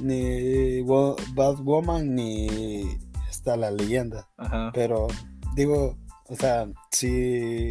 [0.00, 2.98] ni Batwoman ni
[3.30, 4.28] está la leyenda.
[4.72, 5.08] Pero
[5.54, 5.96] digo,
[6.28, 7.68] o sea, si,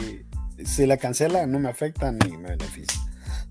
[0.66, 3.02] si la cancelan no me afecta ni me beneficia.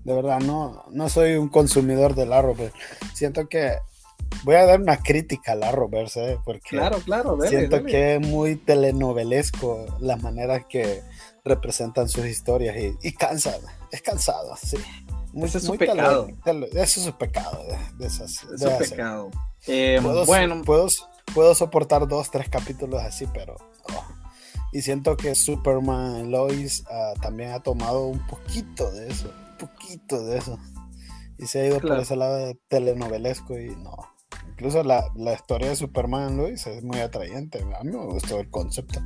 [0.03, 2.75] De verdad, no, no soy un consumidor del Arrowverse.
[3.13, 3.77] Siento que
[4.43, 6.39] voy a dar una crítica al Arrowverse, ¿eh?
[6.43, 11.01] porque claro, claro, siento que es muy telenovelesco la manera que
[11.45, 13.57] representan sus historias y, y cansa,
[13.91, 14.77] es cansado, sí.
[15.35, 16.27] Ese es su pecado.
[16.73, 17.59] Ese es su pecado.
[17.97, 19.31] De, esas, es su pecado.
[19.65, 20.61] Eh, bueno.
[20.63, 20.87] Puedo,
[21.33, 23.55] puedo, soportar dos, tres capítulos así, pero.
[23.95, 24.05] Oh.
[24.73, 29.31] Y siento que Superman Lois uh, también ha tomado un poquito de eso.
[29.51, 30.57] Un poquito de eso.
[31.37, 33.95] Y se ha ido por ese lado de telenovelesco y no.
[34.49, 37.63] Incluso la, la historia de Superman Lois es muy atrayente.
[37.79, 38.99] A mí me gustó el concepto.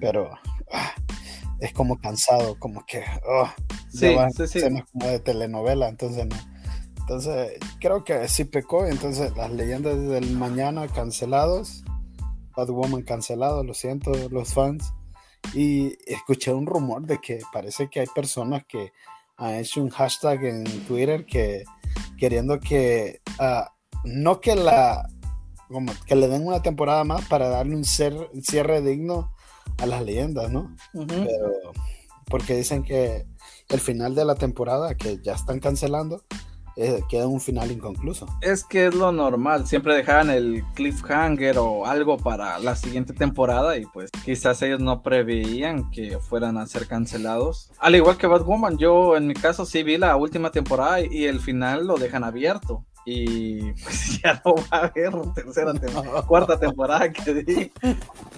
[0.00, 0.30] Pero.
[0.72, 0.92] Ah,
[1.60, 3.48] es como cansado, como que oh,
[3.90, 4.60] sí, sí, sí.
[4.92, 6.36] como de telenovela, entonces no.
[7.00, 11.82] Entonces, creo que sí pecó, entonces las leyendas del mañana cancelados,
[12.66, 14.92] Woman cancelado, lo siento, los fans.
[15.54, 18.92] Y escuché un rumor de que parece que hay personas que
[19.36, 21.64] han hecho un hashtag en Twitter que
[22.18, 23.64] queriendo que uh,
[24.04, 25.08] no que la
[25.68, 29.32] como que le den una temporada más para darle un, ser, un cierre digno
[29.76, 30.74] a las leyendas, ¿no?
[30.92, 31.72] Pero
[32.24, 33.26] porque dicen que
[33.68, 36.24] el final de la temporada, que ya están cancelando,
[36.80, 38.26] eh, queda un final inconcluso.
[38.40, 43.76] Es que es lo normal, siempre dejaban el cliffhanger o algo para la siguiente temporada
[43.76, 47.72] y pues quizás ellos no preveían que fueran a ser cancelados.
[47.80, 51.40] Al igual que Batwoman, yo en mi caso sí vi la última temporada y el
[51.40, 57.10] final lo dejan abierto y pues ya no va a haber tercera temporada, cuarta temporada
[57.10, 57.72] que di.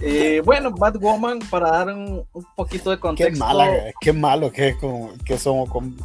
[0.00, 2.24] Eh, bueno, Batwoman, para dar un,
[2.55, 3.33] poquito de contexto.
[3.33, 3.68] Qué, mala,
[4.00, 5.96] qué malo que, con, que, somos con,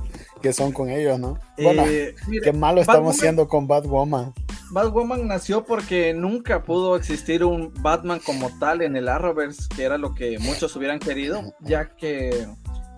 [0.46, 1.40] que son con ellos, ¿no?
[1.58, 4.32] Bueno, eh, qué malo estamos haciendo con Batwoman.
[4.70, 9.98] Batwoman nació porque nunca pudo existir un Batman como tal en el Arrowverse, que era
[9.98, 12.46] lo que muchos hubieran querido, ya que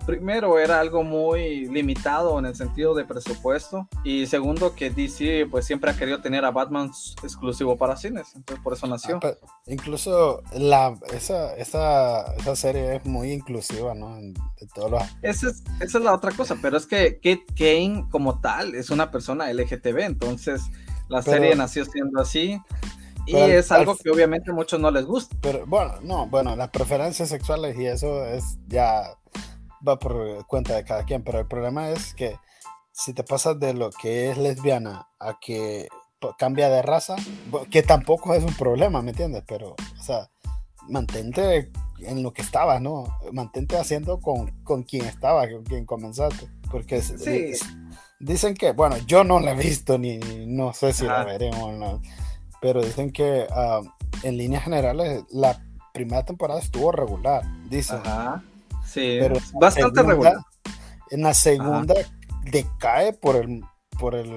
[0.08, 5.66] primero era algo muy limitado en el sentido de presupuesto y segundo que DC pues
[5.66, 6.90] siempre ha querido tener a Batman
[7.22, 9.20] exclusivo para cines, entonces por eso nació.
[9.22, 9.34] Ah,
[9.66, 14.16] incluso la, esa, esa, esa, serie es muy inclusiva, ¿no?
[14.16, 15.02] De todos los...
[15.20, 18.88] esa, es, esa es la otra cosa, pero es que Kate Kane como tal es
[18.88, 20.62] una persona LGTB, entonces
[21.10, 22.58] la serie nació siendo así.
[23.26, 25.36] Y es algo que obviamente a muchos no les gusta.
[25.42, 29.18] Pero bueno, no, bueno, las preferencias sexuales y eso es ya
[29.86, 32.36] va por cuenta de cada quien, pero el problema es que
[32.92, 35.88] si te pasas de lo que es lesbiana a que
[36.36, 37.16] cambia de raza,
[37.70, 39.44] que tampoco es un problema, ¿me entiendes?
[39.46, 40.28] Pero, o sea,
[40.88, 43.04] mantente en lo que estabas, ¿no?
[43.32, 46.48] Mantente haciendo con, con quien estaba, con quien comenzaste.
[46.70, 47.52] Porque sí.
[48.18, 52.02] dicen que, bueno, yo no la he visto ni, no sé si la veremos, no,
[52.60, 53.80] pero dicen que ah,
[54.22, 55.62] en líneas generales la
[55.94, 58.00] primera temporada estuvo regular, dicen.
[58.04, 58.42] Ajá.
[58.98, 60.36] Sí, pero bastante regular.
[61.10, 61.94] En la segunda
[62.44, 63.62] decae por el
[63.98, 64.30] por el,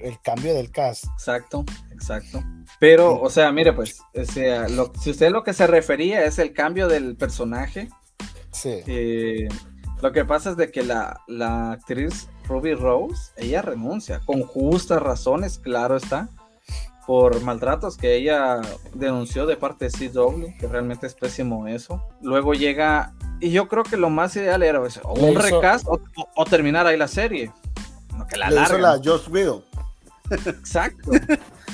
[0.00, 1.04] el, cambio del cast.
[1.14, 2.42] Exacto, exacto.
[2.80, 6.38] Pero, o sea, mire, pues, o sea, lo, si usted lo que se refería es
[6.38, 7.90] el cambio del personaje.
[8.50, 8.80] Sí.
[8.86, 9.48] Eh,
[10.00, 15.02] lo que pasa es de que la, la actriz Ruby Rose, ella renuncia, con justas
[15.02, 16.30] razones, claro está
[17.08, 18.60] por maltratos que ella
[18.92, 22.02] denunció de parte de CW, que realmente es pésimo eso.
[22.20, 26.44] Luego llega, y yo creo que lo más ideal era pues, o un recast o,
[26.44, 27.50] terminar ahí la serie.
[28.28, 29.64] Que la hizo la Joss Widow.
[30.30, 31.12] Exacto.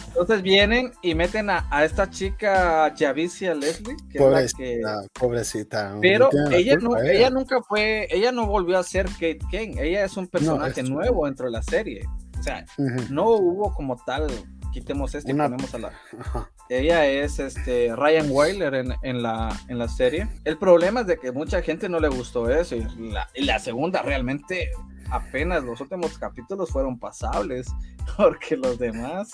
[0.06, 5.08] Entonces vienen y meten a, esta chica Javicia Leslie, que pobrecita, es la que...
[5.18, 5.98] pobrecita.
[6.00, 10.16] Pero ella, no, ella nunca fue, ella no volvió a ser Kate Kane, ella es
[10.16, 12.06] un personaje nuevo dentro de la serie.
[12.38, 12.64] O sea,
[13.10, 14.28] no hubo como tal
[14.74, 15.92] quitemos este y ponemos a la.
[16.68, 20.28] Ella es este Ryan Weiler en, en, la, en la serie.
[20.44, 22.74] El problema es de que mucha gente no le gustó eso.
[22.74, 24.70] Y la, y la segunda realmente
[25.10, 27.68] apenas los últimos capítulos fueron pasables.
[28.16, 29.30] Porque los demás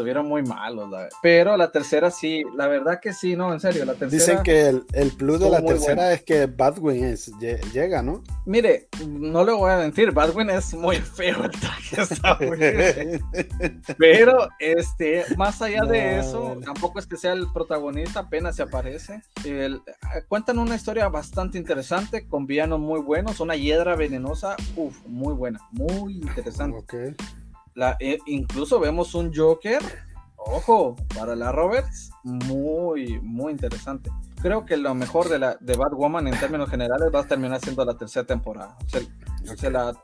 [0.00, 0.88] estuvieron muy malos,
[1.20, 4.10] pero la tercera sí, la verdad que sí, no, en serio, la tercera.
[4.10, 7.30] Dicen que el, el plus de la tercera es que Badwin es,
[7.72, 8.22] llega, ¿no?
[8.46, 12.38] Mire, no le voy a mentir, Badwin es muy feo el traje, está
[13.98, 19.22] pero este, más allá de eso, tampoco es que sea el protagonista, apenas se aparece.
[19.44, 19.82] El,
[20.28, 25.60] cuentan una historia bastante interesante, con villanos muy buenos, una hiedra venenosa, uff, muy buena,
[25.72, 26.78] muy interesante.
[26.78, 27.14] Okay.
[27.98, 29.82] Eh, incluso vemos un Joker,
[30.36, 34.10] ojo, para la Roberts, muy, muy interesante.
[34.42, 37.84] Creo que lo mejor de, la, de Batwoman en términos generales va a terminar siendo
[37.84, 38.76] la tercera temporada.
[39.70, 39.94] la,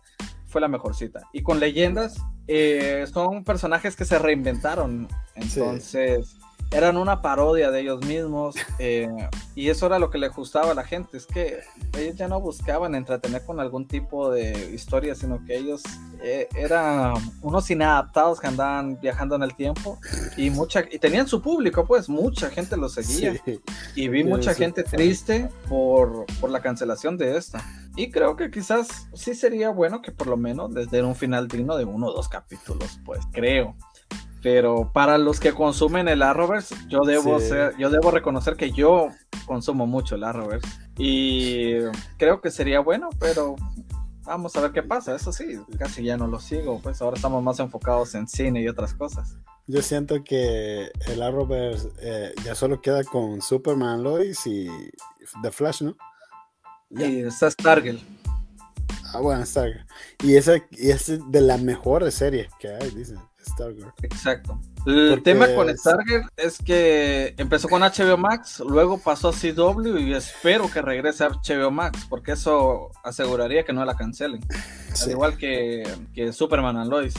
[0.47, 1.23] fue la mejorcita.
[1.33, 5.09] Y con leyendas, eh, son personajes que se reinventaron.
[5.35, 6.37] Entonces
[6.71, 9.09] eran una parodia de ellos mismos eh,
[9.55, 11.61] y eso era lo que le gustaba a la gente, es que
[11.97, 15.83] ellos ya no buscaban entretener con algún tipo de historia, sino que ellos
[16.23, 19.99] eh, eran unos inadaptados que andaban viajando en el tiempo
[20.37, 23.35] y mucha y tenían su público, pues mucha gente los seguía.
[23.95, 27.65] Y vi mucha gente triste por, por la cancelación de esta.
[27.97, 31.49] Y creo que quizás sí sería bueno que por lo menos les den un final
[31.49, 33.75] digno de uno o dos capítulos, pues creo
[34.47, 39.09] pero para los que consumen el Arrowverse, yo debo ser, yo debo reconocer que yo
[39.45, 41.79] consumo mucho el Arrowverse y
[42.17, 43.57] creo que sería bueno, pero
[44.23, 45.17] vamos a ver qué pasa.
[45.17, 48.69] Eso sí, casi ya no lo sigo, pues ahora estamos más enfocados en cine y
[48.69, 49.37] otras cosas.
[49.67, 54.69] Yo siento que el Arrowverse eh, ya solo queda con Superman, Lois y
[55.43, 55.97] The Flash, ¿no?
[56.91, 57.99] Y está Stargirl.
[59.13, 59.85] Ah, bueno, Stargirl.
[60.23, 63.19] Y ese, y ese de las mejores series que hay, dicen.
[63.47, 63.93] Stargirl.
[64.03, 64.61] Exacto.
[64.87, 70.15] El tema con Stargirl es que empezó con HBO Max, luego pasó a CW y
[70.15, 74.41] espero que regrese a HBO Max, porque eso aseguraría que no la cancelen.
[75.03, 75.83] Al igual que,
[76.15, 77.15] que, Superman and Lois.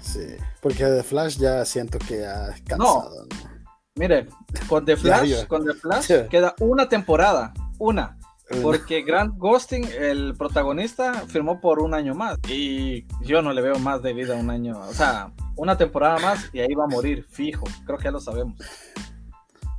[0.00, 0.26] Sí,
[0.60, 3.26] porque The Flash ya siento que ha cansado.
[3.28, 3.50] No.
[3.96, 4.28] Mire,
[4.68, 8.16] con The Flash, con The Flash queda una temporada, una.
[8.62, 12.36] Porque Grant Ghosting, el protagonista, firmó por un año más.
[12.48, 14.78] Y yo no le veo más de vida un año.
[14.80, 17.64] O sea, una temporada más y ahí va a morir, fijo.
[17.84, 18.58] Creo que ya lo sabemos.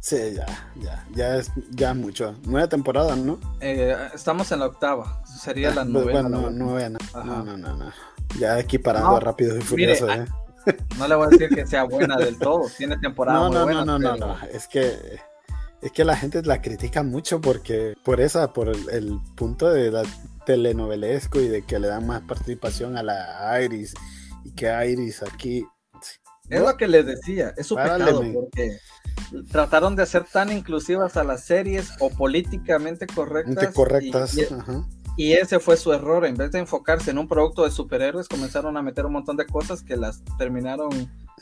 [0.02, 0.46] Sí, ya,
[0.82, 2.36] ya, ya es ya mucho.
[2.46, 3.40] Nueva temporada, ¿no?
[3.60, 5.24] Eh, estamos en la octava.
[5.26, 6.22] Sería la novena.
[6.24, 6.98] Bueno, novena.
[7.14, 7.92] No, no, no, no.
[8.40, 10.26] Ya equiparando rápido y furioso, ¿eh?
[10.98, 12.68] No le voy a decir que sea buena del todo.
[12.78, 13.86] Tiene temporada no, muy no, buena.
[13.86, 14.38] No, no, no, no.
[14.52, 15.20] Es que
[15.82, 20.04] es que la gente la critica mucho porque por esa, por el, punto de la
[20.46, 23.94] telenovelesco y de que le dan más participación a la Iris
[24.56, 25.66] que Iris aquí.
[26.50, 28.78] Es lo que les decía, es su pecado porque
[29.52, 33.74] trataron de hacer tan inclusivas a las series o políticamente correctas.
[33.74, 34.38] correctas.
[35.18, 36.26] Y ese fue su error.
[36.26, 39.46] En vez de enfocarse en un producto de superhéroes, comenzaron a meter un montón de
[39.46, 40.90] cosas que las terminaron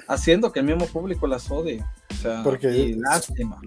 [0.08, 1.84] haciendo que el mismo público las odie.
[2.12, 2.98] O sea, Porque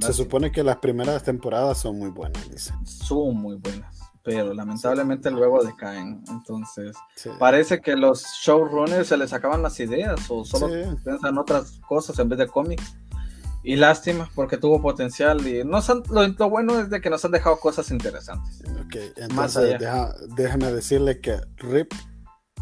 [0.01, 2.73] se supone que las primeras temporadas son muy buenas, dice.
[2.85, 6.23] Son muy buenas, pero lamentablemente luego decaen.
[6.31, 6.97] Entonces,
[7.39, 10.69] parece que los showrunners se les acaban las ideas o solo
[11.03, 12.97] piensan otras cosas en vez de cómics.
[13.65, 15.79] Y lástima, porque tuvo potencial y no
[16.11, 18.61] lo, bueno es de que nos han dejado cosas interesantes.
[18.85, 19.81] Ok, entonces
[20.35, 21.93] déjame decirle que RIP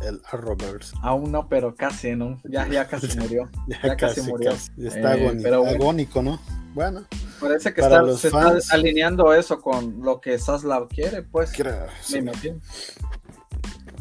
[0.02, 0.94] el Arrowverse.
[1.02, 2.38] Aún no, pero casi, ¿no?
[2.44, 3.48] Ya, ya casi murió.
[3.66, 4.50] ya, casi, murió.
[4.50, 6.38] está eh, agónico, ¿no?
[6.74, 7.06] Bueno.
[7.40, 11.52] Parece que está, se está alineando eso con lo que Saslav quiere, pues.
[11.52, 11.86] Creo,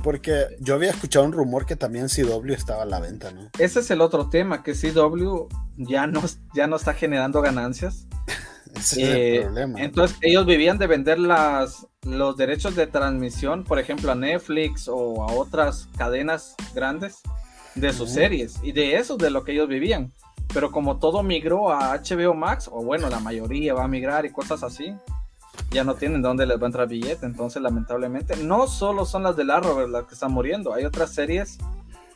[0.03, 3.49] Porque yo había escuchado un rumor que también CW estaba a la venta, ¿no?
[3.57, 5.47] Ese es el otro tema, que CW
[5.77, 6.21] ya no,
[6.53, 8.07] ya no está generando ganancias.
[8.75, 9.81] Ese es el eh, problema.
[9.81, 15.23] Entonces ellos vivían de vender las, los derechos de transmisión, por ejemplo, a Netflix o
[15.23, 17.21] a otras cadenas grandes
[17.73, 18.55] de sus series.
[18.61, 20.13] Y de eso de lo que ellos vivían.
[20.53, 24.31] Pero como todo migró a HBO Max, o bueno, la mayoría va a migrar y
[24.31, 24.95] cosas así,
[25.71, 27.25] ya no tienen dónde les va a entrar billete.
[27.25, 31.57] Entonces, lamentablemente, no solo son las de Arrowverse las que están muriendo, hay otras series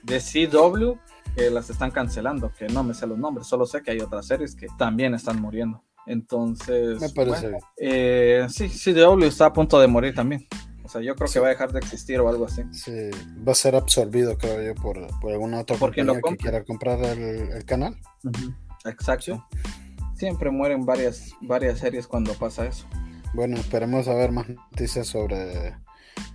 [0.02, 0.94] de CW
[1.36, 4.28] que las están cancelando, que no me sé los nombres, solo sé que hay otras
[4.28, 5.82] series que también están muriendo.
[6.06, 7.62] Entonces, me parece bien.
[7.78, 10.46] Eh, sí, CW está a punto de morir también.
[10.84, 12.64] O sea, yo creo que va a dejar de existir o algo así.
[12.72, 13.10] Sí,
[13.48, 17.64] va a ser absorbido, creo yo, por, por alguna otra compañía que quiera comprar el,
[17.66, 17.96] canal.
[18.86, 19.46] Exacto.
[20.16, 22.86] Siempre mueren varias, varias series cuando pasa eso.
[23.34, 25.76] Bueno, esperemos a ver más noticias sobre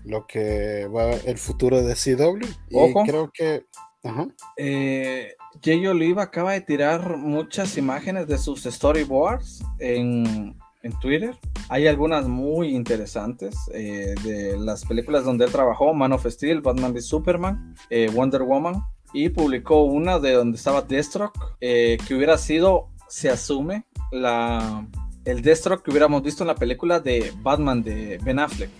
[0.05, 2.47] lo que va el futuro de CW.
[2.71, 3.67] Y creo que.
[4.03, 4.29] Ajá.
[4.57, 11.37] Eh, Jay Oliva acaba de tirar muchas imágenes de sus storyboards en, en Twitter.
[11.69, 16.93] Hay algunas muy interesantes eh, de las películas donde él trabajó, Man of Steel, Batman
[16.93, 22.39] v Superman, eh, Wonder Woman, y publicó una de donde estaba Deathstroke, eh, que hubiera
[22.39, 24.87] sido, se asume, la,
[25.25, 28.71] el Deathstroke que hubiéramos visto en la película de Batman de Ben Affleck.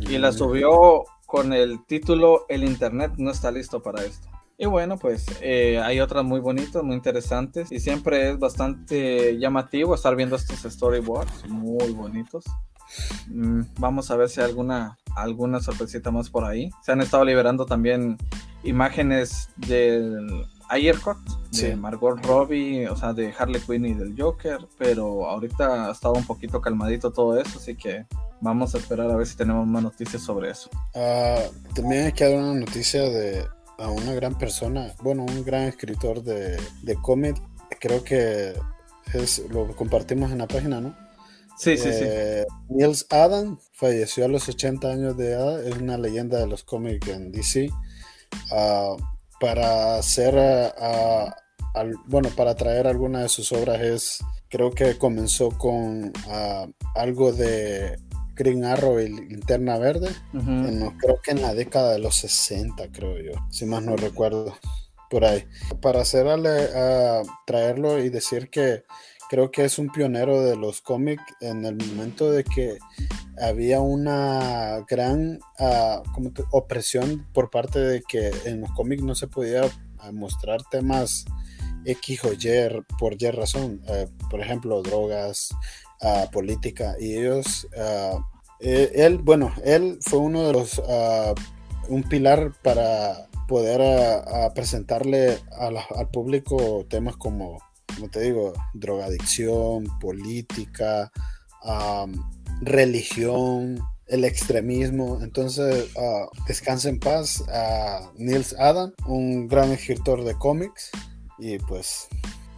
[0.00, 0.34] Y la mm.
[0.34, 4.31] subió con el título El Internet no está listo para esto.
[4.62, 9.92] Y bueno, pues eh, hay otras muy bonitas, muy interesantes y siempre es bastante llamativo
[9.92, 12.44] estar viendo estos storyboards muy bonitos.
[13.26, 16.70] Mm, vamos a ver si hay alguna, alguna sorpresita más por ahí.
[16.84, 18.16] Se han estado liberando también
[18.62, 21.18] imágenes del Aircut
[21.50, 26.14] de Margot Robbie, o sea, de Harley Quinn y del Joker, pero ahorita ha estado
[26.14, 28.06] un poquito calmadito todo eso, así que
[28.40, 30.70] vamos a esperar a ver si tenemos más noticias sobre eso.
[30.94, 31.40] Ah,
[31.74, 33.44] también hay que dar una noticia de
[33.78, 37.36] a una gran persona, bueno, un gran escritor de, de cómic,
[37.80, 38.54] creo que
[39.14, 40.96] es, lo compartimos en la página, ¿no?
[41.58, 42.04] Sí, sí, sí.
[42.04, 46.64] Eh, Niels Adam falleció a los 80 años de edad, es una leyenda de los
[46.64, 47.70] cómics en DC.
[48.50, 48.96] Ah,
[49.38, 51.34] para hacer, ah,
[52.06, 54.18] bueno, para traer alguna de sus obras es,
[54.48, 56.12] creo que comenzó con
[56.94, 57.98] algo de
[58.42, 60.10] Green Arrow y Linterna Verde.
[60.32, 64.56] creo que en la década de los 60, creo yo, si más no recuerdo,
[65.08, 65.44] por ahí.
[65.80, 68.82] Para hacerle a traerlo y decir que
[69.30, 72.78] creo que es un pionero de los cómics en el momento de que
[73.40, 76.02] había una gran ah,
[76.50, 79.62] opresión por parte de que en los cómics no se podía
[80.00, 81.26] ah, mostrar temas
[81.84, 85.50] X o Y por Y razón, eh, por ejemplo, drogas,
[86.32, 87.68] política y ellos,
[88.62, 90.80] eh, él, bueno, él fue uno de los,
[91.88, 94.22] un pilar para poder
[94.54, 97.58] presentarle al público temas como,
[97.94, 101.10] como te digo, drogadicción, política,
[102.60, 105.20] religión, el extremismo.
[105.22, 105.88] Entonces,
[106.46, 110.90] descansa en paz a Niels Adam, un gran escritor de cómics.
[111.38, 112.08] Y pues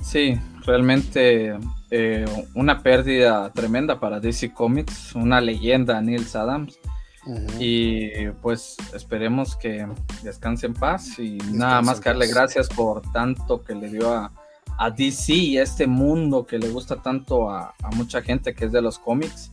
[0.05, 1.57] Sí, realmente
[1.91, 2.25] eh,
[2.55, 6.79] una pérdida tremenda para DC Comics, una leyenda Neil Adams.
[7.59, 9.87] Y pues esperemos que
[10.23, 14.31] descanse en paz y nada más que darle gracias por tanto que le dio a,
[14.77, 18.67] a, DC y a este mundo que le gusta tanto a, a mucha gente que
[18.67, 19.51] es de los cómics.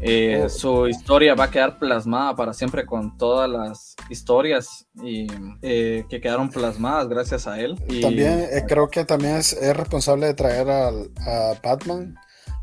[0.00, 0.48] Eh, oh.
[0.48, 5.26] Su historia va a quedar plasmada para siempre con todas las historias y,
[5.62, 7.76] eh, que quedaron plasmadas gracias a él.
[7.88, 12.16] Y, también eh, creo que también es, responsable de traer al, a Batman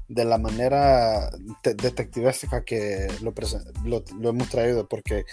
[0.07, 1.31] de la manera
[1.63, 3.33] detectivística que lo,
[4.19, 5.25] lo, hemos traído, porque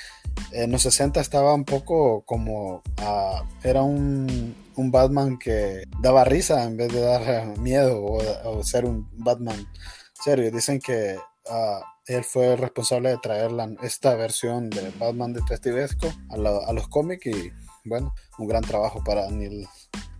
[0.50, 6.64] en los 60 estaba un poco como, ah, era un, un, Batman que daba risa
[6.64, 9.68] en vez de dar miedo o, o ser un Batman
[10.14, 10.50] serio.
[10.50, 11.18] Dicen que
[11.50, 13.50] Ah, él fue el responsable de traer
[13.82, 17.52] esta versión de Batman Detectivesco a, a los cómics y
[17.84, 19.66] bueno, un gran trabajo para Neil,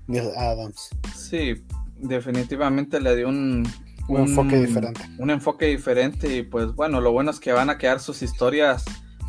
[0.07, 0.91] Neil Adams.
[1.17, 1.65] Sí,
[1.97, 3.67] definitivamente le dio un,
[4.09, 5.01] un, enfoque diferente.
[5.19, 8.85] Un enfoque diferente y pues bueno, lo bueno es que van a quedar sus historias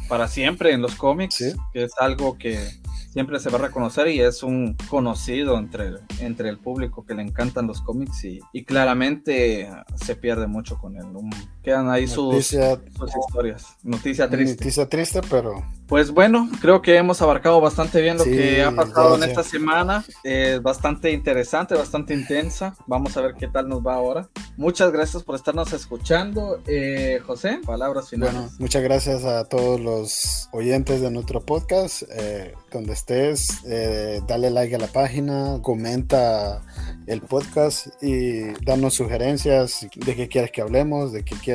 [0.08, 2.60] para siempre en los cómics, que es algo que
[3.12, 7.22] siempre se va a reconocer y es un conocido entre, entre el público que le
[7.22, 11.06] encantan los cómics y, y claramente se pierde mucho con él.
[11.64, 13.78] Quedan ahí sus, historias.
[13.84, 14.55] Noticia triste.
[14.55, 15.64] Noticia triste, pero...
[15.88, 20.03] Pues bueno, creo que hemos abarcado bastante bien lo que ha pasado en esta semana.
[20.24, 22.76] Es bastante interesante, bastante intensa.
[22.88, 24.28] Vamos a ver qué tal nos va ahora.
[24.57, 26.61] Muchas gracias por estarnos escuchando.
[26.66, 28.34] Eh, José, palabras finales.
[28.34, 32.03] Bueno, muchas gracias a todos los oyentes de nuestro podcast.
[32.09, 36.61] Eh, donde estés, eh, dale like a la página, comenta
[37.05, 41.53] el podcast y danos sugerencias de qué quieres que hablemos, de qué quieres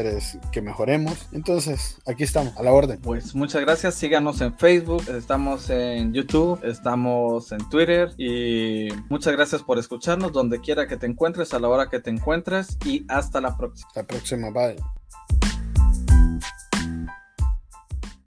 [0.52, 1.28] que mejoremos.
[1.32, 3.00] Entonces, aquí estamos, a la orden.
[3.00, 9.62] Pues muchas gracias, síganos en Facebook, estamos en YouTube, estamos en Twitter y muchas gracias
[9.62, 13.40] por escucharnos donde quiera que te encuentres, a la hora que te encuentres y hasta
[13.40, 13.90] la próxima.
[13.94, 14.76] La próxima, bye.